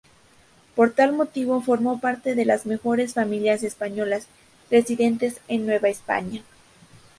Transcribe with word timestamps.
Por 0.75 0.93
tal 0.93 1.13
motivo, 1.13 1.61
formó 1.61 1.99
parte 1.99 2.33
de 2.33 2.43
las 2.43 2.65
mejores 2.65 3.13
familias 3.13 3.61
españolas 3.61 4.25
residentes 4.71 5.39
en 5.47 5.67
Nueva 5.67 5.89
España. 5.89 6.41